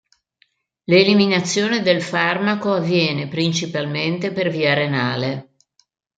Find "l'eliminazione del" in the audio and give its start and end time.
0.85-2.01